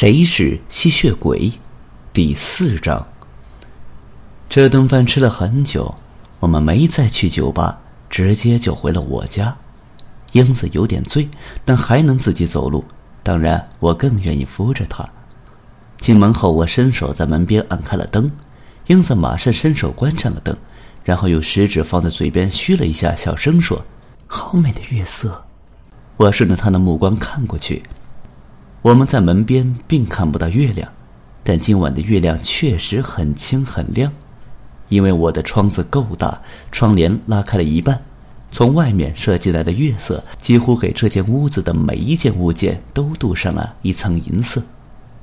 [0.00, 1.52] 谁是吸血鬼？
[2.10, 3.06] 第四章。
[4.48, 5.94] 这顿饭吃了很久，
[6.38, 7.78] 我们没再去酒吧，
[8.08, 9.54] 直接就回了我家。
[10.32, 11.28] 英子有点醉，
[11.66, 12.82] 但还能自己走路。
[13.22, 15.06] 当然，我更愿意扶着她。
[15.98, 18.32] 进门后，我伸手在门边按开了灯，
[18.86, 20.56] 英子马上伸手关上了灯，
[21.04, 23.78] 然后用食指放在嘴边嘘了一下，小声说
[24.26, 25.44] ：“好美的月色。”
[26.16, 27.82] 我顺着她的目光看过去。
[28.82, 30.90] 我们在门边并看不到月亮，
[31.44, 34.10] 但今晚的月亮确实很清很亮，
[34.88, 36.40] 因为我的窗子够大，
[36.72, 38.00] 窗帘拉开了一半，
[38.50, 44.62] 从外面射进来的月色几乎给这间屋子的每一件物件都镀上了一层银色。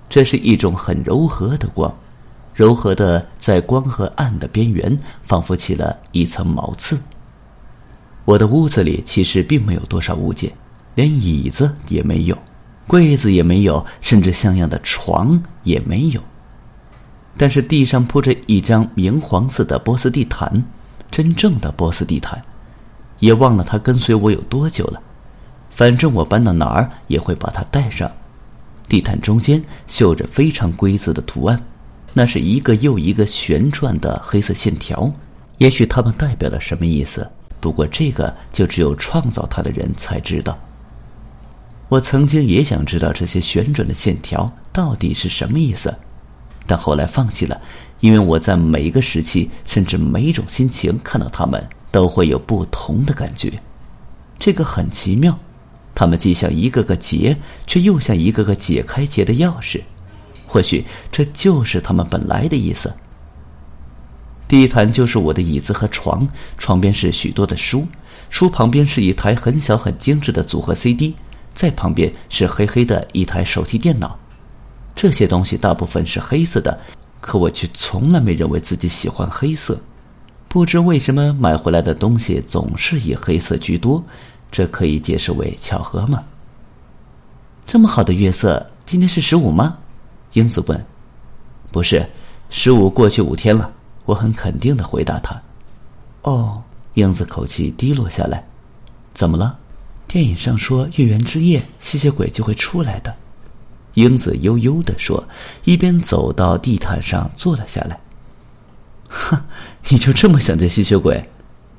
[0.08, 1.92] 这是一种很柔和的光，
[2.54, 7.00] 柔和的在光和暗的边缘仿佛起了一层毛刺。
[8.24, 10.52] 我的屋子里其实并没有多少物件，
[10.94, 12.38] 连椅子也没有。
[12.88, 16.22] 柜子也没有，甚至像样的床也没有。
[17.36, 20.64] 但是地上铺着一张明黄色的波斯地毯，
[21.12, 22.42] 真正的波斯地毯。
[23.20, 25.02] 也忘了它跟随我有多久了，
[25.72, 28.10] 反正我搬到哪儿也会把它带上。
[28.88, 31.60] 地毯中间绣着非常规则的图案，
[32.14, 35.12] 那是一个又一个旋转的黑色线条。
[35.58, 37.28] 也许它们代表了什么意思，
[37.60, 40.58] 不过这个就只有创造它的人才知道。
[41.90, 45.96] 我曾经也想知道这些旋转的线条到底是什么意思，
[46.66, 47.62] 但后来放弃了，
[48.02, 53.54] 因为我在每一个时期，甚至每一种心情看到它们，都会有不同的感觉。
[54.38, 55.40] 这个很奇妙，
[55.96, 59.82] 它们既像一个个结，却又像一个个解开结的钥匙。
[60.46, 62.94] 或许这就是它们本来的意思。
[64.48, 66.28] 地毯就是我的椅子和床，
[66.58, 67.88] 床边是许多的书，
[68.30, 71.16] 书旁边是一台很小很精致的组合 CD。
[71.58, 74.16] 在旁边是黑黑的一台手提电脑，
[74.96, 76.80] 这些东西大部分是黑色的，
[77.20, 79.76] 可我却从来没认为自己喜欢黑色。
[80.48, 84.04] 不知为什么买回来的东西总是以黑色居多，
[84.52, 86.24] 这可以解释为巧合吗？
[87.66, 89.78] 这么好的月色，今天是十五吗？
[90.34, 90.86] 英子问。
[91.72, 92.08] 不是，
[92.52, 93.72] 十五过去五天了。
[94.06, 95.42] 我很肯定的回答他。
[96.22, 96.62] 哦，
[96.94, 98.46] 英子口气低落下来。
[99.16, 99.58] 怎么了？
[100.08, 103.14] 电影上说月圆之夜吸血鬼就会出来的，
[103.96, 105.28] 英子悠悠地说，
[105.66, 108.00] 一边走到地毯上坐了下来。
[109.10, 109.46] 哈，
[109.90, 111.30] 你就这么想见吸血鬼？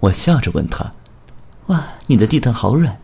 [0.01, 0.93] 我笑着问他。
[1.67, 2.99] 哇，你的地毯好软。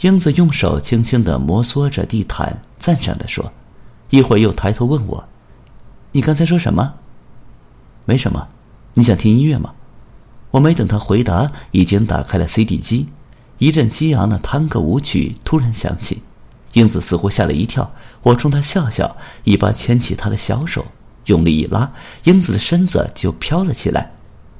[0.00, 3.52] 英子用手轻轻的摩挲着地毯，赞赏的说，
[4.10, 5.28] 一会儿又抬头问我
[6.12, 6.94] ：“你刚才说什么？”
[8.06, 8.48] 没什么。
[8.94, 9.72] 你想听音乐吗？
[10.50, 13.08] 我没等他回答，已经打开了 CD 机。
[13.62, 16.20] 一阵激昂的探戈舞曲突然响起，
[16.72, 17.88] 英子似乎吓了一跳。
[18.24, 20.84] 我冲她笑笑，一把牵起她的小手，
[21.26, 21.88] 用力一拉，
[22.24, 24.10] 英子的身子就飘了起来。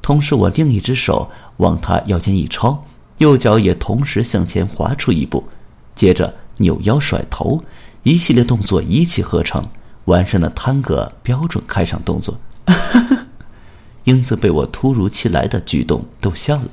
[0.01, 2.85] 同时，我另一只手往她腰间一抄，
[3.19, 5.43] 右脚也同时向前滑出一步，
[5.97, 7.61] 接着扭腰甩头，
[8.05, 9.61] 一系列动作一气呵成，
[10.05, 12.39] 完善了探戈标准开场动作。
[14.05, 16.69] 英子被我突如其来的举动逗笑了。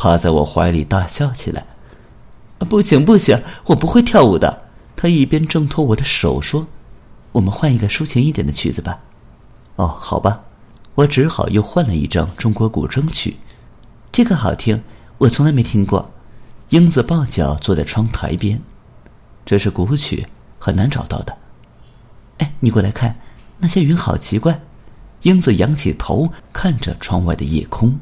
[0.00, 1.66] 趴在我怀里大笑起来，
[2.60, 4.62] 不行不行，我不会跳舞的。
[4.96, 6.66] 他一边挣脱我的手说
[7.32, 8.98] ：“我们换一个抒情一点的曲子吧。”
[9.76, 10.40] 哦，好吧，
[10.94, 13.36] 我只好又换了一张中国古筝曲，
[14.10, 14.82] 这个好听，
[15.18, 16.10] 我从来没听过。
[16.70, 18.58] 英子抱脚坐在窗台边，
[19.44, 20.26] 这是古曲，
[20.58, 21.36] 很难找到的。
[22.38, 23.14] 哎，你过来看，
[23.58, 24.58] 那些云好奇怪。
[25.24, 28.00] 英子仰起头看着窗外的夜空。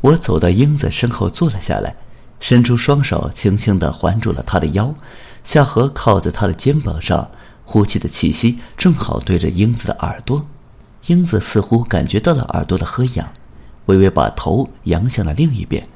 [0.00, 1.94] 我走到英子身后坐了下来，
[2.38, 4.94] 伸出双手轻轻地环住了她的腰，
[5.42, 7.28] 下颌靠在她的肩膀上，
[7.64, 10.46] 呼气的气息正好对着英子的耳朵。
[11.06, 13.28] 英子似乎感觉到了耳朵的呵痒，
[13.86, 15.86] 微微把头扬向了另一边，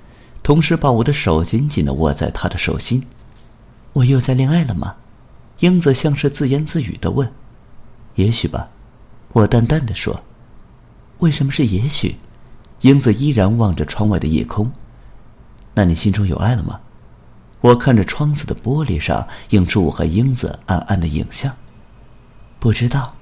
[0.42, 3.04] 同时把我的手紧紧地握在她的手心。
[3.92, 4.94] 我又在恋爱了吗？
[5.58, 7.30] 英子像是自言自语地问。
[8.14, 8.68] 也许吧，
[9.32, 10.20] 我淡淡的说。
[11.18, 12.16] 为什么是也许？
[12.80, 14.70] 英子依然望着窗外的夜空，
[15.74, 16.80] 那你心中有爱了吗？
[17.60, 21.54] 我看着窗子的玻璃上映出我和英子暗暗的影像。
[22.58, 23.14] 不知道，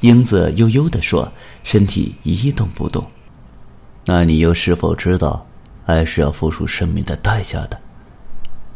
[0.00, 1.30] 英子悠悠地说，
[1.64, 3.04] 身体一动不动。
[4.06, 5.44] 那你又是否知道，
[5.86, 7.80] 爱是要付出生命的代价的？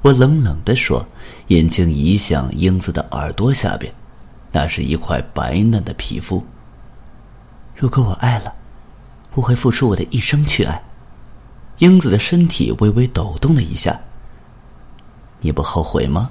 [0.02, 1.06] 我冷冷地说，
[1.46, 3.92] 眼睛移向英子的耳朵下边，
[4.50, 6.44] 那是一块白嫩的皮肤。
[7.76, 8.52] 如果我爱了。
[9.34, 10.82] 我会付出我的一生去爱。
[11.78, 13.98] 英子的身体微微抖动了一下。
[15.40, 16.30] 你不后悔吗？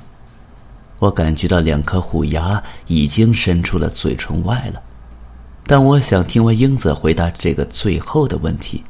[0.99, 4.81] 我感觉到两颗虎牙已经伸出了嘴唇外了，
[5.67, 8.81] 但我想听完英子回答这个最后的问题。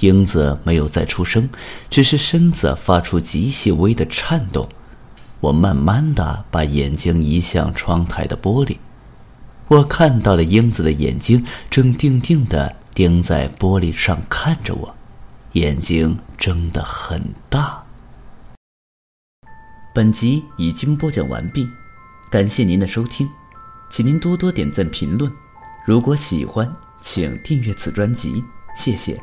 [0.00, 1.48] 英子没有再出声，
[1.88, 4.68] 只是身子发出极细微的颤动。
[5.40, 8.76] 我慢慢的把眼睛移向窗台的玻璃，
[9.68, 14.94] 我看到了英子的眼睛正定定的盯在玻璃上看着我，
[15.52, 17.82] 眼睛睁得很大。
[19.94, 21.68] 本集已经播讲完毕，
[22.30, 23.28] 感谢您的收听，
[23.90, 25.30] 请您多多点赞评论。
[25.84, 26.70] 如果喜欢，
[27.00, 28.42] 请订阅此专辑，
[28.74, 29.20] 谢谢。